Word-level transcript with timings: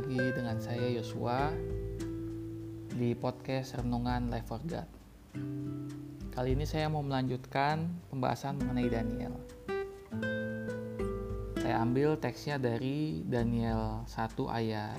lagi 0.00 0.32
dengan 0.32 0.56
saya 0.56 0.96
Yosua 0.96 1.52
di 2.96 3.12
podcast 3.12 3.76
Renungan 3.76 4.32
Life 4.32 4.48
for 4.48 4.56
God. 4.64 4.88
Kali 6.32 6.56
ini 6.56 6.64
saya 6.64 6.88
mau 6.88 7.04
melanjutkan 7.04 7.84
pembahasan 8.08 8.56
mengenai 8.56 8.88
Daniel. 8.88 9.36
Saya 11.60 11.84
ambil 11.84 12.16
teksnya 12.16 12.56
dari 12.56 13.20
Daniel 13.28 14.00
1 14.08 14.40
ayat 14.48 14.96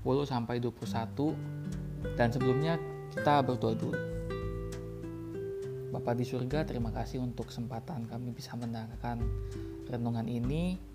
sampai 0.24 0.56
21 0.56 2.16
dan 2.16 2.32
sebelumnya 2.32 2.80
kita 3.12 3.44
berdoa 3.44 3.76
dulu. 3.76 4.00
Bapak 5.92 6.16
di 6.16 6.24
surga, 6.24 6.64
terima 6.64 6.88
kasih 6.88 7.20
untuk 7.20 7.52
kesempatan 7.52 8.08
kami 8.08 8.32
bisa 8.32 8.56
mendengarkan 8.56 9.20
renungan 9.92 10.24
ini 10.24 10.91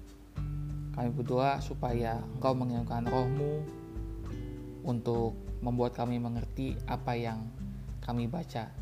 kami 0.97 1.13
berdoa 1.13 1.61
supaya 1.61 2.17
Engkau 2.33 2.57
mengirimkan 2.57 3.05
rohmu 3.05 3.61
untuk 4.81 5.37
membuat 5.61 5.93
kami 5.93 6.17
mengerti 6.17 6.73
apa 6.89 7.13
yang 7.13 7.45
kami 8.01 8.25
baca. 8.25 8.73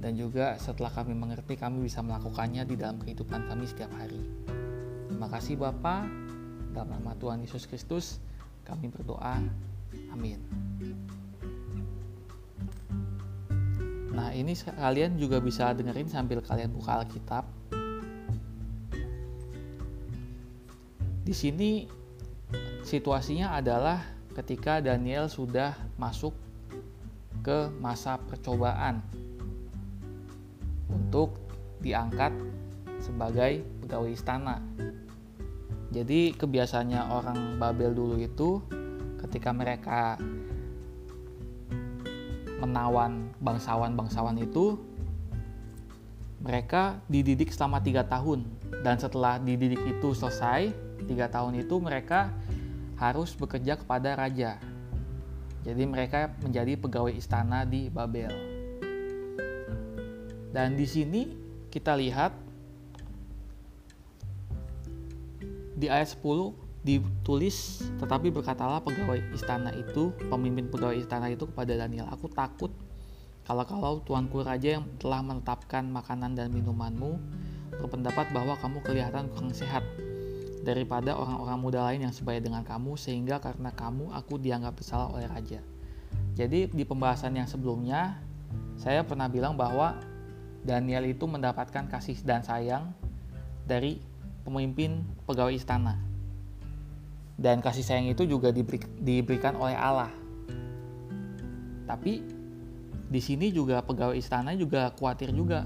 Dan 0.00 0.16
juga 0.16 0.56
setelah 0.56 0.88
kami 0.88 1.12
mengerti, 1.12 1.60
kami 1.60 1.84
bisa 1.84 2.00
melakukannya 2.00 2.64
di 2.64 2.80
dalam 2.80 2.96
kehidupan 3.04 3.44
kami 3.52 3.68
setiap 3.68 3.92
hari. 3.92 4.16
Terima 5.12 5.28
kasih 5.28 5.60
Bapa, 5.60 6.08
dalam 6.72 6.96
nama 6.96 7.12
Tuhan 7.20 7.44
Yesus 7.44 7.68
Kristus, 7.68 8.24
kami 8.64 8.88
berdoa. 8.88 9.44
Amin. 10.16 10.40
Nah 14.16 14.32
ini 14.32 14.56
kalian 14.56 15.20
juga 15.20 15.44
bisa 15.44 15.76
dengerin 15.76 16.08
sambil 16.08 16.40
kalian 16.40 16.72
buka 16.72 17.04
Alkitab 17.04 17.44
Di 21.20 21.36
sini 21.36 21.84
situasinya 22.80 23.52
adalah 23.52 24.00
ketika 24.32 24.80
Daniel 24.80 25.28
sudah 25.28 25.76
masuk 26.00 26.32
ke 27.44 27.68
masa 27.80 28.16
percobaan 28.16 29.04
untuk 30.88 31.36
diangkat 31.80 32.32
sebagai 33.00 33.64
pegawai 33.84 34.12
istana. 34.12 34.60
Jadi 35.90 36.36
kebiasaannya 36.36 37.00
orang 37.10 37.38
Babel 37.58 37.96
dulu 37.96 38.16
itu 38.20 38.62
ketika 39.18 39.50
mereka 39.50 40.16
menawan 42.60 43.32
bangsawan-bangsawan 43.40 44.36
itu 44.38 44.76
mereka 46.40 47.00
dididik 47.08 47.52
selama 47.52 47.80
tiga 47.84 48.04
tahun 48.06 48.44
dan 48.84 48.96
setelah 48.96 49.36
dididik 49.40 49.80
itu 49.84 50.16
selesai 50.16 50.72
tiga 51.04 51.30
tahun 51.30 51.60
itu 51.60 51.76
mereka 51.78 52.32
harus 53.00 53.32
bekerja 53.32 53.80
kepada 53.80 54.12
raja. 54.16 54.60
Jadi 55.64 55.84
mereka 55.84 56.32
menjadi 56.40 56.76
pegawai 56.76 57.12
istana 57.12 57.68
di 57.68 57.88
Babel. 57.92 58.32
Dan 60.50 60.76
di 60.76 60.84
sini 60.88 61.30
kita 61.70 61.94
lihat 61.96 62.32
di 65.80 65.88
ayat 65.88 66.12
10 66.12 66.24
ditulis 66.80 67.84
tetapi 68.00 68.32
berkatalah 68.32 68.80
pegawai 68.80 69.20
istana 69.36 69.68
itu 69.76 70.16
pemimpin 70.32 70.68
pegawai 70.72 70.96
istana 70.96 71.28
itu 71.28 71.44
kepada 71.44 71.76
Daniel 71.76 72.08
aku 72.08 72.24
takut 72.32 72.72
kalau-kalau 73.44 74.00
tuanku 74.00 74.40
raja 74.40 74.80
yang 74.80 74.84
telah 74.96 75.20
menetapkan 75.20 75.84
makanan 75.92 76.32
dan 76.32 76.48
minumanmu 76.48 77.20
berpendapat 77.84 78.32
bahwa 78.32 78.56
kamu 78.60 78.80
kelihatan 78.80 79.28
kurang 79.28 79.52
sehat 79.52 79.84
daripada 80.60 81.16
orang-orang 81.16 81.58
muda 81.58 81.80
lain 81.88 82.04
yang 82.04 82.14
sebaya 82.14 82.36
dengan 82.40 82.60
kamu 82.60 82.96
sehingga 83.00 83.40
karena 83.40 83.72
kamu 83.72 84.12
aku 84.12 84.36
dianggap 84.36 84.76
bersalah 84.76 85.08
oleh 85.08 85.24
raja. 85.24 85.60
Jadi 86.36 86.68
di 86.68 86.84
pembahasan 86.84 87.36
yang 87.36 87.48
sebelumnya 87.48 88.20
saya 88.76 89.04
pernah 89.04 89.28
bilang 89.28 89.56
bahwa 89.56 89.96
Daniel 90.60 91.08
itu 91.08 91.24
mendapatkan 91.24 91.88
kasih 91.88 92.20
dan 92.20 92.44
sayang 92.44 92.92
dari 93.64 94.00
pemimpin 94.44 95.04
pegawai 95.24 95.56
istana. 95.56 95.96
Dan 97.40 97.64
kasih 97.64 97.80
sayang 97.80 98.12
itu 98.12 98.28
juga 98.28 98.52
diberi, 98.52 98.84
diberikan 99.00 99.56
oleh 99.56 99.72
Allah. 99.72 100.12
Tapi 101.88 102.20
di 103.10 103.20
sini 103.20 103.48
juga 103.48 103.80
pegawai 103.80 104.14
istana 104.14 104.52
juga 104.54 104.92
khawatir 104.92 105.32
juga 105.32 105.64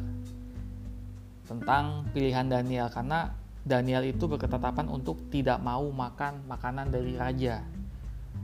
tentang 1.44 2.08
pilihan 2.14 2.48
Daniel 2.48 2.88
karena 2.88 3.43
Daniel 3.64 4.04
itu 4.04 4.28
berketetapan 4.28 4.92
untuk 4.92 5.32
tidak 5.32 5.56
mau 5.56 5.88
makan 5.88 6.44
makanan 6.44 6.92
dari 6.92 7.16
raja, 7.16 7.64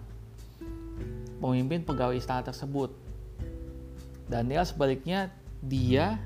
pemimpin 1.42 1.82
pegawai 1.82 2.22
istana 2.22 2.46
tersebut. 2.46 2.94
Daniel 4.30 4.62
sebaliknya 4.62 5.34
dia 5.60 6.22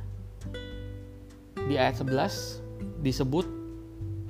di 1.55 1.79
ayat 1.79 1.95
11 1.97 2.60
disebut 3.01 3.45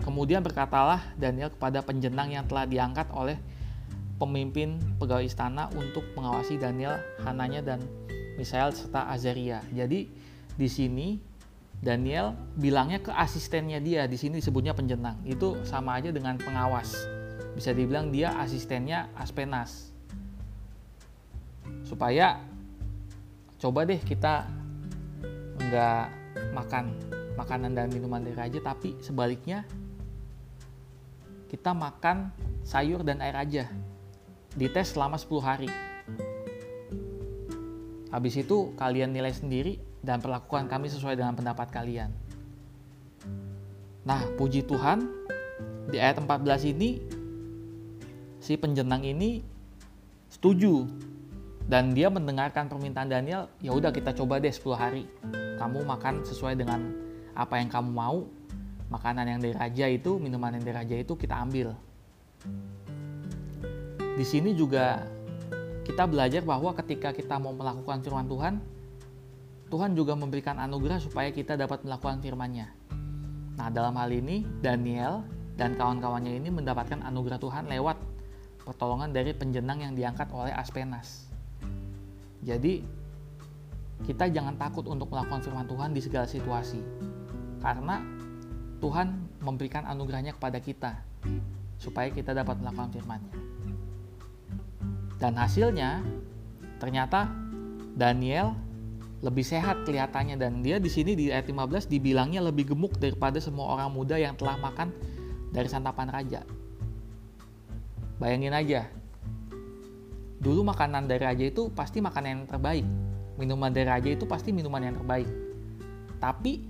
kemudian 0.01 0.41
berkatalah 0.41 1.13
Daniel 1.15 1.53
kepada 1.53 1.85
penjenang 1.85 2.33
yang 2.33 2.45
telah 2.49 2.65
diangkat 2.65 3.07
oleh 3.13 3.37
pemimpin 4.17 4.77
pegawai 5.01 5.25
istana 5.25 5.69
untuk 5.73 6.05
mengawasi 6.13 6.57
Daniel, 6.61 7.01
Hananya 7.25 7.61
dan 7.61 7.79
Misael 8.37 8.69
serta 8.73 9.09
Azaria. 9.09 9.65
Jadi 9.73 10.09
di 10.57 10.67
sini 10.69 11.17
Daniel 11.81 12.37
bilangnya 12.53 13.01
ke 13.01 13.09
asistennya 13.09 13.81
dia, 13.81 14.05
di 14.05 14.17
sini 14.17 14.37
disebutnya 14.37 14.77
penjenang. 14.77 15.17
Itu 15.25 15.57
sama 15.65 15.97
aja 15.97 16.13
dengan 16.13 16.38
pengawas. 16.38 16.93
Bisa 17.57 17.73
dibilang 17.73 18.13
dia 18.13 18.38
asistennya 18.38 19.09
Aspenas. 19.17 19.89
Supaya 21.81 22.38
coba 23.57 23.89
deh 23.89 23.97
kita 23.97 24.45
nggak 25.57 26.05
makan 26.53 26.93
makanan 27.36 27.75
dan 27.75 27.88
minuman 27.92 28.24
dari 28.24 28.36
raja 28.36 28.59
tapi 28.59 28.97
sebaliknya 29.00 29.64
kita 31.52 31.75
makan 31.75 32.31
sayur 32.64 33.03
dan 33.03 33.19
air 33.19 33.36
aja. 33.36 33.68
Dites 34.56 34.96
selama 34.96 35.19
10 35.19 35.44
hari. 35.44 35.72
Habis 38.12 38.44
itu 38.44 38.72
kalian 38.80 39.12
nilai 39.12 39.36
sendiri 39.36 39.80
dan 40.00 40.24
perlakukan 40.24 40.72
kami 40.72 40.88
sesuai 40.88 41.19
dengan 41.19 41.36
pendapat 41.36 41.68
kalian. 41.72 42.12
Nah 44.07 44.24
puji 44.39 44.63
Tuhan 44.63 45.07
di 45.92 46.00
ayat 46.00 46.24
14 46.24 46.72
ini 46.72 47.04
si 48.39 48.56
penjenang 48.56 49.04
ini 49.04 49.44
setuju. 50.31 50.88
Dan 51.62 51.95
dia 51.95 52.12
mendengarkan 52.12 52.68
permintaan 52.68 53.07
Daniel 53.07 53.48
ya 53.63 53.72
udah 53.72 53.95
kita 53.95 54.12
coba 54.16 54.39
deh 54.39 54.51
10 54.51 54.75
hari. 54.75 55.04
Kamu 55.56 55.84
makan 55.84 56.24
sesuai 56.24 56.60
dengan 56.60 57.11
apa 57.33 57.60
yang 57.60 57.69
kamu 57.72 57.89
mau 57.92 58.28
makanan 58.92 59.25
yang 59.25 59.39
dari 59.39 59.56
raja 59.56 59.86
itu 59.88 60.19
minuman 60.19 60.60
yang 60.60 60.63
dari 60.68 60.75
raja 60.75 60.95
itu 61.00 61.13
kita 61.16 61.39
ambil 61.39 61.72
di 64.19 64.25
sini 64.28 64.51
juga 64.51 65.07
kita 65.88 66.06
belajar 66.06 66.44
bahwa 66.44 66.75
ketika 66.78 67.16
kita 67.16 67.39
mau 67.39 67.56
melakukan 67.56 68.04
firman 68.04 68.28
Tuhan 68.28 68.54
Tuhan 69.72 69.95
juga 69.95 70.19
memberikan 70.19 70.60
anugerah 70.60 71.00
supaya 71.00 71.31
kita 71.31 71.56
dapat 71.56 71.88
melakukan 71.88 72.19
firman-Nya. 72.19 72.68
Nah, 73.56 73.72
dalam 73.72 73.95
hal 73.95 74.12
ini 74.12 74.44
Daniel 74.60 75.24
dan 75.56 75.80
kawan-kawannya 75.80 76.44
ini 76.44 76.51
mendapatkan 76.51 77.00
anugerah 77.00 77.39
Tuhan 77.39 77.72
lewat 77.72 77.95
pertolongan 78.68 79.16
dari 79.16 79.31
penjenang 79.31 79.80
yang 79.80 79.95
diangkat 79.95 80.27
oleh 80.36 80.51
Aspenas. 80.51 81.24
Jadi, 82.44 82.84
kita 84.04 84.27
jangan 84.27 84.60
takut 84.60 84.84
untuk 84.92 85.07
melakukan 85.07 85.39
firman 85.39 85.63
Tuhan 85.63 85.95
di 85.95 86.04
segala 86.04 86.27
situasi 86.27 86.84
karena 87.62 88.02
Tuhan 88.81 89.40
memberikan 89.40 89.86
anugerahnya 89.86 90.34
kepada 90.34 90.58
kita 90.58 90.98
supaya 91.78 92.10
kita 92.10 92.34
dapat 92.34 92.58
melakukan 92.58 92.90
firman-Nya. 92.94 93.38
Dan 95.22 95.38
hasilnya 95.38 96.02
ternyata 96.81 97.30
Daniel 97.94 98.58
lebih 99.22 99.46
sehat 99.46 99.86
kelihatannya 99.86 100.34
dan 100.34 100.66
dia 100.66 100.81
di 100.81 100.90
sini 100.90 101.13
di 101.13 101.30
ayat 101.30 101.46
15 101.46 101.86
dibilangnya 101.86 102.42
lebih 102.42 102.74
gemuk 102.74 102.98
daripada 102.98 103.38
semua 103.38 103.78
orang 103.78 103.94
muda 103.94 104.18
yang 104.18 104.34
telah 104.34 104.58
makan 104.58 104.90
dari 105.54 105.69
santapan 105.69 106.10
raja. 106.10 106.42
Bayangin 108.18 108.54
aja. 108.58 108.90
Dulu 110.42 110.66
makanan 110.66 111.06
dari 111.06 111.22
raja 111.22 111.46
itu 111.46 111.69
pasti 111.69 112.02
makanan 112.02 112.30
yang 112.34 112.44
terbaik. 112.50 112.86
Minuman 113.38 113.69
dari 113.69 113.86
raja 113.86 114.10
itu 114.10 114.25
pasti 114.25 114.50
minuman 114.50 114.90
yang 114.90 114.98
terbaik. 114.98 115.30
Tapi 116.18 116.66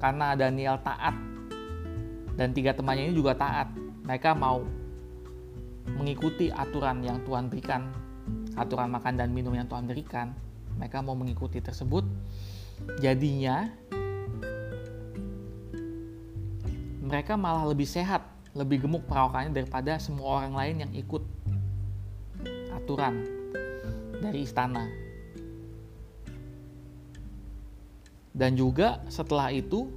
karena 0.00 0.36
Daniel 0.36 0.76
taat. 0.80 1.14
Dan 2.36 2.52
tiga 2.52 2.76
temannya 2.76 3.08
ini 3.08 3.14
juga 3.16 3.32
taat, 3.32 3.72
mereka 4.04 4.36
mau 4.36 4.60
mengikuti 5.96 6.52
aturan 6.52 7.00
yang 7.00 7.24
Tuhan 7.24 7.48
berikan, 7.48 7.88
aturan 8.60 8.92
makan 8.92 9.16
dan 9.16 9.32
minum 9.32 9.56
yang 9.56 9.64
Tuhan 9.64 9.88
berikan, 9.88 10.36
mereka 10.76 11.00
mau 11.00 11.16
mengikuti 11.16 11.64
tersebut. 11.64 12.04
Jadinya 13.00 13.72
mereka 17.00 17.40
malah 17.40 17.64
lebih 17.64 17.88
sehat 17.88 18.20
lebih 18.56 18.84
gemuk 18.84 19.04
perawakannya 19.08 19.52
daripada 19.52 19.96
semua 19.96 20.42
orang 20.42 20.52
lain 20.56 20.76
yang 20.84 20.92
ikut 20.92 21.22
aturan 22.72 23.24
dari 24.20 24.44
istana 24.44 25.05
dan 28.36 28.52
juga 28.52 29.00
setelah 29.08 29.48
itu 29.48 29.88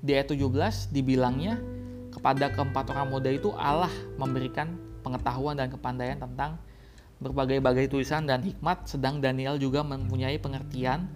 di 0.00 0.16
ayat 0.16 0.32
17 0.32 0.88
dibilangnya 0.88 1.60
kepada 2.08 2.48
keempat 2.48 2.88
orang 2.96 3.12
muda 3.12 3.28
itu 3.28 3.52
Allah 3.52 3.92
memberikan 4.16 4.72
pengetahuan 5.04 5.52
dan 5.52 5.68
kepandaian 5.68 6.16
tentang 6.16 6.56
berbagai-bagai 7.20 7.90
tulisan 7.92 8.24
dan 8.24 8.40
hikmat, 8.40 8.88
sedang 8.88 9.18
Daniel 9.18 9.58
juga 9.58 9.82
mempunyai 9.82 10.38
pengertian 10.38 11.10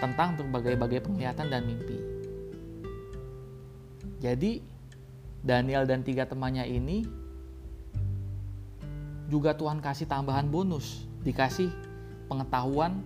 tentang 0.00 0.34
berbagai-bagai 0.40 1.04
penglihatan 1.04 1.46
dan 1.52 1.62
mimpi. 1.68 1.98
Jadi, 4.18 4.64
Daniel 5.44 5.84
dan 5.84 6.00
tiga 6.02 6.24
temannya 6.24 6.64
ini 6.66 7.04
juga 9.28 9.52
Tuhan 9.52 9.84
kasih 9.84 10.08
tambahan 10.08 10.48
bonus, 10.48 11.04
dikasih 11.22 11.68
pengetahuan 12.32 13.04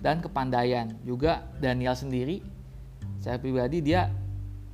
dan 0.00 0.24
kepandaian. 0.24 0.92
Juga 1.04 1.44
Daniel 1.60 1.96
sendiri, 1.96 2.40
saya 3.20 3.36
pribadi 3.36 3.84
dia 3.84 4.08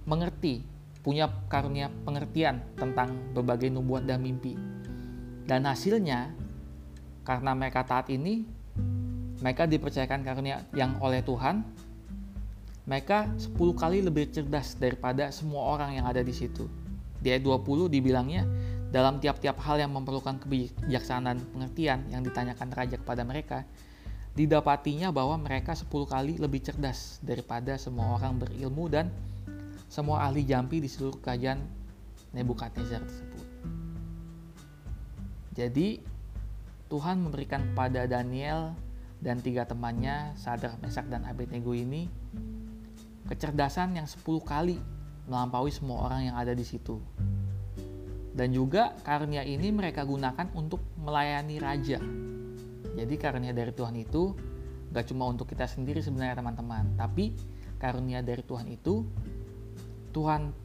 mengerti, 0.06 0.62
punya 1.02 1.31
karunia 1.50 1.90
pengertian 2.06 2.62
tentang 2.78 3.14
berbagai 3.34 3.70
nubuat 3.70 4.06
dan 4.06 4.23
mimpi. 4.23 4.55
Dan 5.46 5.67
hasilnya 5.67 6.34
karena 7.26 7.55
mereka 7.55 7.82
taat 7.82 8.11
ini, 8.11 8.46
mereka 9.43 9.67
dipercayakan 9.67 10.23
karunia 10.23 10.62
yang 10.75 10.99
oleh 11.02 11.23
Tuhan. 11.23 11.62
Mereka 12.87 13.34
10 13.58 13.75
kali 13.75 13.99
lebih 13.99 14.31
cerdas 14.31 14.79
daripada 14.79 15.34
semua 15.34 15.75
orang 15.75 15.99
yang 15.99 16.06
ada 16.06 16.22
di 16.22 16.31
situ. 16.31 16.70
Di 17.19 17.34
ayat 17.34 17.43
20 17.43 17.90
dibilangnya, 17.90 18.46
dalam 18.94 19.19
tiap-tiap 19.19 19.58
hal 19.58 19.82
yang 19.82 19.90
memerlukan 19.90 20.38
kebijaksanaan 20.38 21.43
pengertian 21.50 22.06
yang 22.14 22.22
ditanyakan 22.22 22.70
raja 22.70 22.94
kepada 22.94 23.26
mereka, 23.26 23.67
didapatinya 24.37 25.09
bahwa 25.09 25.41
mereka 25.41 25.73
10 25.73 25.88
kali 26.05 26.37
lebih 26.37 26.61
cerdas 26.61 27.19
daripada 27.25 27.81
semua 27.81 28.21
orang 28.21 28.37
berilmu 28.37 28.85
dan 28.93 29.09
semua 29.88 30.29
ahli 30.29 30.44
jampi 30.44 30.79
di 30.79 30.93
seluruh 30.93 31.17
kerajaan 31.25 31.65
Nebukadnezar 32.37 33.00
tersebut. 33.00 33.47
Jadi 35.56 36.05
Tuhan 36.93 37.25
memberikan 37.25 37.73
pada 37.73 38.05
Daniel 38.05 38.77
dan 39.25 39.41
tiga 39.41 39.65
temannya, 39.65 40.37
Sadar, 40.37 40.77
Mesak, 40.85 41.09
dan 41.09 41.25
Abednego 41.25 41.73
ini, 41.73 42.05
kecerdasan 43.25 43.97
yang 43.97 44.05
10 44.05 44.21
kali 44.44 44.77
melampaui 45.25 45.73
semua 45.73 46.05
orang 46.05 46.29
yang 46.29 46.37
ada 46.37 46.53
di 46.53 46.61
situ. 46.61 47.00
Dan 48.37 48.53
juga 48.53 48.93
karunia 49.00 49.49
ini 49.49 49.73
mereka 49.73 50.05
gunakan 50.05 50.53
untuk 50.53 50.85
melayani 51.00 51.56
raja. 51.56 51.99
Jadi 52.96 53.14
karunia 53.20 53.52
dari 53.52 53.70
Tuhan 53.70 53.94
itu 54.00 54.32
gak 54.90 55.12
cuma 55.12 55.28
untuk 55.28 55.52
kita 55.52 55.69
sendiri 55.69 56.00
sebenarnya 56.00 56.40
teman-teman, 56.40 56.96
tapi 56.96 57.37
karunia 57.76 58.25
dari 58.25 58.40
Tuhan 58.40 58.66
itu 58.72 59.04
Tuhan 60.16 60.56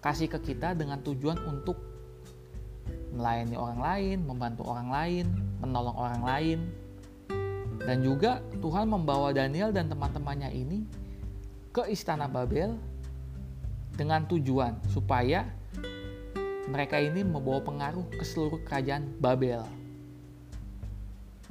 kasih 0.00 0.32
ke 0.32 0.40
kita 0.40 0.72
dengan 0.72 1.04
tujuan 1.04 1.44
untuk 1.44 1.76
melayani 3.12 3.56
orang 3.56 3.80
lain, 3.80 4.16
membantu 4.24 4.62
orang 4.64 4.88
lain, 4.88 5.26
menolong 5.60 5.96
orang 5.96 6.22
lain. 6.24 6.58
Dan 7.84 8.00
juga 8.00 8.40
Tuhan 8.64 8.88
membawa 8.88 9.36
Daniel 9.36 9.68
dan 9.68 9.92
teman-temannya 9.92 10.56
ini 10.56 10.88
ke 11.68 11.84
istana 11.92 12.24
Babel 12.24 12.80
dengan 13.92 14.24
tujuan 14.24 14.80
supaya 14.88 15.44
mereka 16.64 16.96
ini 16.96 17.20
membawa 17.20 17.60
pengaruh 17.60 18.08
ke 18.08 18.24
seluruh 18.24 18.62
kerajaan 18.64 19.12
Babel. 19.20 19.83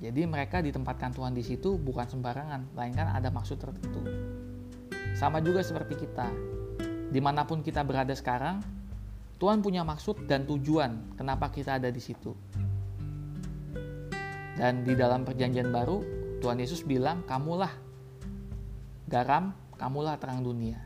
Jadi 0.03 0.27
mereka 0.27 0.59
ditempatkan 0.59 1.15
Tuhan 1.15 1.31
di 1.31 1.39
situ 1.39 1.79
bukan 1.79 2.03
sembarangan, 2.03 2.75
melainkan 2.75 3.15
ada 3.15 3.31
maksud 3.31 3.55
tertentu. 3.55 4.03
Sama 5.15 5.39
juga 5.39 5.63
seperti 5.63 5.95
kita, 5.95 6.27
di 7.07 7.23
mana 7.23 7.47
pun 7.47 7.63
kita 7.63 7.87
berada 7.87 8.11
sekarang, 8.11 8.59
Tuhan 9.39 9.63
punya 9.63 9.87
maksud 9.87 10.27
dan 10.27 10.43
tujuan 10.43 11.15
kenapa 11.15 11.47
kita 11.47 11.79
ada 11.79 11.87
di 11.87 12.03
situ. 12.03 12.35
Dan 14.59 14.83
di 14.83 14.91
dalam 14.91 15.23
perjanjian 15.23 15.71
baru, 15.71 16.03
Tuhan 16.43 16.59
Yesus 16.59 16.83
bilang, 16.83 17.23
"Kamulah 17.23 17.71
garam, 19.07 19.55
kamulah 19.79 20.19
terang 20.19 20.43
dunia." 20.43 20.83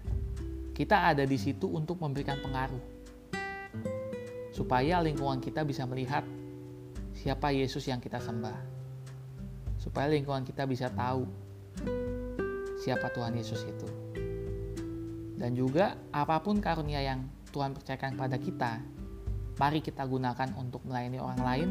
Kita 0.77 1.09
ada 1.09 1.25
di 1.25 1.41
situ 1.41 1.65
untuk 1.65 1.97
memberikan 1.97 2.37
pengaruh. 2.37 2.85
Supaya 4.53 5.01
lingkungan 5.01 5.41
kita 5.41 5.65
bisa 5.65 5.89
melihat 5.89 6.21
siapa 7.17 7.49
Yesus 7.49 7.81
yang 7.89 7.97
kita 7.97 8.21
sembah. 8.21 8.76
Supaya 9.77 10.09
lingkungan 10.09 10.43
kita 10.43 10.65
bisa 10.65 10.91
tahu 10.91 11.25
siapa 12.81 13.09
Tuhan 13.13 13.33
Yesus 13.37 13.65
itu. 13.65 13.87
Dan 15.37 15.53
juga 15.53 15.97
apa 16.09 16.41
pun 16.41 16.57
karunia 16.57 17.01
yang 17.01 17.29
Tuhan 17.53 17.73
percayakan 17.77 18.17
kepada 18.17 18.37
kita, 18.41 18.71
mari 19.61 19.79
kita 19.81 20.05
gunakan 20.05 20.49
untuk 20.57 20.81
melayani 20.85 21.21
orang 21.21 21.41
lain 21.41 21.69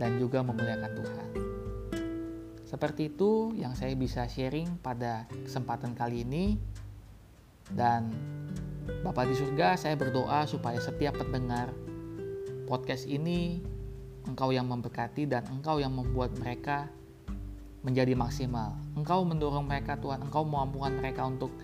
dan 0.00 0.16
juga 0.16 0.40
memuliakan 0.40 0.92
Tuhan. 0.96 1.28
Seperti 2.66 3.14
itu 3.14 3.54
yang 3.54 3.78
saya 3.78 3.94
bisa 3.94 4.26
sharing 4.26 4.80
pada 4.80 5.28
kesempatan 5.44 5.94
kali 5.94 6.24
ini. 6.26 6.58
Dan 7.66 8.14
Bapak 9.02 9.26
di 9.26 9.34
surga, 9.34 9.74
saya 9.74 9.98
berdoa 9.98 10.46
supaya 10.46 10.78
setiap 10.78 11.18
pendengar 11.18 11.74
podcast 12.70 13.06
ini 13.10 13.58
Engkau 14.26 14.54
yang 14.54 14.70
memberkati 14.70 15.26
dan 15.26 15.42
Engkau 15.50 15.82
yang 15.82 15.94
membuat 15.94 16.34
mereka 16.38 16.86
menjadi 17.86 18.18
maksimal. 18.18 18.74
Engkau 18.98 19.22
mendorong 19.22 19.62
mereka 19.62 19.94
Tuhan, 19.94 20.26
Engkau 20.26 20.42
memampukan 20.42 20.90
mereka 20.98 21.22
untuk 21.22 21.54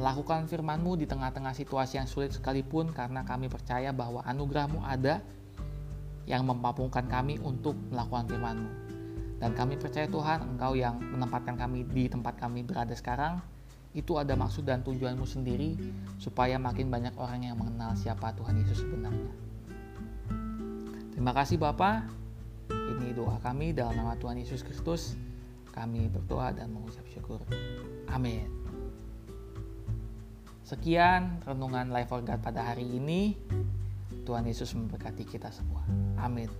melakukan 0.00 0.48
firman-Mu 0.48 0.96
di 0.96 1.04
tengah-tengah 1.04 1.52
situasi 1.52 2.00
yang 2.00 2.08
sulit 2.08 2.32
sekalipun 2.32 2.88
karena 2.96 3.20
kami 3.28 3.52
percaya 3.52 3.92
bahwa 3.92 4.24
anugerah-Mu 4.24 4.80
ada 4.80 5.20
yang 6.24 6.48
memampukan 6.48 7.04
kami 7.04 7.36
untuk 7.44 7.76
melakukan 7.92 8.32
firman-Mu. 8.32 8.70
Dan 9.44 9.52
kami 9.52 9.76
percaya 9.76 10.08
Tuhan, 10.08 10.56
Engkau 10.56 10.72
yang 10.72 10.96
menempatkan 10.96 11.60
kami 11.60 11.84
di 11.84 12.08
tempat 12.08 12.40
kami 12.40 12.64
berada 12.64 12.96
sekarang, 12.96 13.44
itu 13.92 14.16
ada 14.16 14.32
maksud 14.32 14.64
dan 14.64 14.80
tujuanmu 14.80 15.28
sendiri 15.28 15.76
supaya 16.16 16.56
makin 16.56 16.88
banyak 16.88 17.12
orang 17.20 17.44
yang 17.44 17.56
mengenal 17.60 17.92
siapa 17.92 18.32
Tuhan 18.34 18.56
Yesus 18.64 18.84
sebenarnya. 18.84 19.32
Terima 21.12 21.32
kasih 21.34 21.60
Bapak. 21.60 22.08
Ini 22.70 23.12
doa 23.16 23.36
kami 23.42 23.74
dalam 23.74 23.98
nama 23.98 24.14
Tuhan 24.16 24.38
Yesus 24.38 24.62
Kristus. 24.62 25.27
Kami 25.78 26.10
berdoa 26.10 26.50
dan 26.50 26.74
mengucap 26.74 27.06
syukur. 27.06 27.38
Amin. 28.10 28.50
Sekian 30.66 31.38
renungan 31.46 31.94
Life 31.94 32.10
for 32.10 32.18
God 32.26 32.42
pada 32.42 32.66
hari 32.66 32.82
ini. 32.82 33.38
Tuhan 34.26 34.42
Yesus 34.42 34.74
memberkati 34.74 35.22
kita 35.22 35.54
semua. 35.54 35.86
Amin. 36.18 36.50